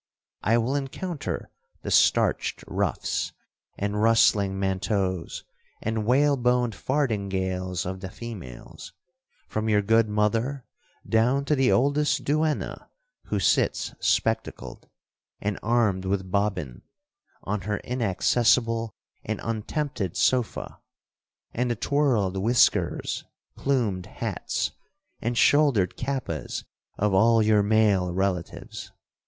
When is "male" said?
27.61-28.11